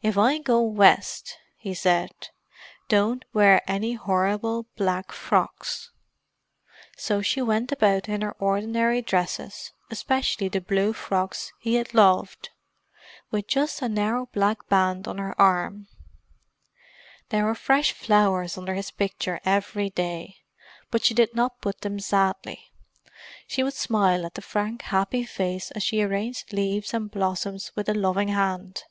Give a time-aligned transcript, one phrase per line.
[0.00, 2.12] "If I go West," he said,
[2.88, 5.90] "don't wear any horrible black frocks."
[6.96, 13.48] So she went about in her ordinary dresses, especially the blue frocks he had loved—with
[13.48, 15.88] just a narrow black band on her arm.
[17.30, 20.36] There were fresh flowers under his picture every day,
[20.92, 22.70] but she did not put them sadly.
[23.48, 27.88] She would smile at the frank happy face as she arranged leaves and blossoms with
[27.88, 28.84] a loving hand.